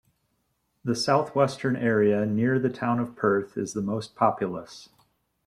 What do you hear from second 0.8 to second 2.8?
The south-western area, near the